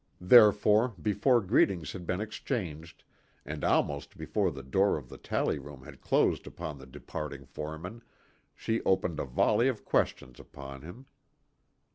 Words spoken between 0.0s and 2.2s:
Therefore, before greetings had